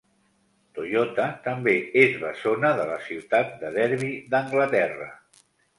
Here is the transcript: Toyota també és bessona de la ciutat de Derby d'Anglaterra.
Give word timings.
Toyota 0.77 1.27
també 1.49 1.75
és 2.05 2.17
bessona 2.23 2.73
de 2.81 2.89
la 2.95 2.99
ciutat 3.11 3.57
de 3.65 3.73
Derby 3.79 4.15
d'Anglaterra. 4.35 5.17